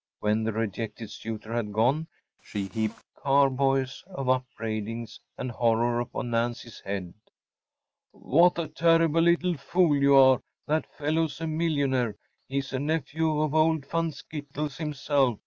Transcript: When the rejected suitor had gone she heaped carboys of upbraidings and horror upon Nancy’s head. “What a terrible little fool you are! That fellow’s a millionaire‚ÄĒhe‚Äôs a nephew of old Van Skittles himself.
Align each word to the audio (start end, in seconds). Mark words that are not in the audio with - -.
When 0.19 0.43
the 0.45 0.51
rejected 0.51 1.11
suitor 1.11 1.53
had 1.53 1.71
gone 1.73 2.07
she 2.41 2.69
heaped 2.69 3.03
carboys 3.15 4.03
of 4.07 4.29
upbraidings 4.29 5.19
and 5.37 5.51
horror 5.51 5.99
upon 5.99 6.31
Nancy’s 6.31 6.79
head. 6.79 7.13
“What 8.11 8.57
a 8.57 8.67
terrible 8.67 9.21
little 9.21 9.57
fool 9.57 9.95
you 9.95 10.15
are! 10.15 10.41
That 10.65 10.91
fellow’s 10.97 11.39
a 11.39 11.45
millionaire‚ÄĒhe‚Äôs 11.45 12.73
a 12.73 12.79
nephew 12.79 13.41
of 13.41 13.53
old 13.53 13.85
Van 13.91 14.11
Skittles 14.11 14.77
himself. 14.77 15.37